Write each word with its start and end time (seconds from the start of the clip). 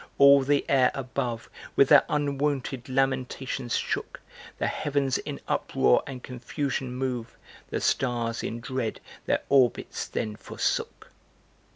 All 0.17 0.41
the 0.41 0.65
air 0.67 0.89
above 0.95 1.47
With 1.75 1.89
their 1.89 2.05
unwonted 2.09 2.89
lamentations 2.89 3.75
shook, 3.75 4.19
The 4.57 4.65
heavens 4.65 5.19
in 5.19 5.39
uproar 5.47 6.01
and 6.07 6.23
confusion 6.23 6.91
move 6.91 7.37
{The 7.69 7.81
Stars, 7.81 8.41
in 8.41 8.61
dread, 8.61 8.99
their 9.27 9.43
orbits 9.47 10.07
then 10.07 10.37
forsook! 10.37 11.11